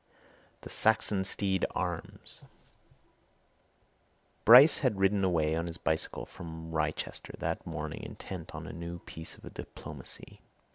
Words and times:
THE 0.61 0.69
SAXONSTEADE 0.71 1.67
ARMS 1.75 2.41
Bryce 4.45 4.79
had 4.79 4.97
ridden 4.97 5.23
away 5.23 5.55
on 5.55 5.67
his 5.67 5.77
bicycle 5.77 6.25
from 6.25 6.71
Wrychester 6.71 7.33
that 7.37 7.67
morning 7.67 8.01
intent 8.01 8.55
on 8.55 8.65
a 8.65 8.73
new 8.73 8.97
piece 8.97 9.35
of 9.35 9.53
diplomacy. 9.53 10.41